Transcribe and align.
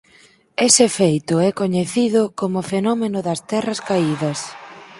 Ese 0.67 0.85
feito 0.97 1.33
é 1.49 1.51
coñecido 1.61 2.21
como 2.39 2.57
o 2.59 2.67
fenómeno 2.73 3.19
das 3.27 3.39
terras 3.51 3.79
caídas. 3.89 4.39